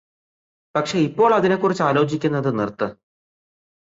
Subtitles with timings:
[0.75, 2.87] പക്ഷെ ഇപ്പോൾ അതിനെ കുറിച്ചാലോചിക്കുന്നത് നിർത്ത്